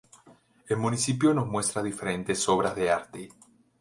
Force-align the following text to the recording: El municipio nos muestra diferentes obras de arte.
El 0.67 0.77
municipio 0.77 1.31
nos 1.31 1.47
muestra 1.47 1.83
diferentes 1.83 2.49
obras 2.49 2.75
de 2.75 2.89
arte. 2.89 3.29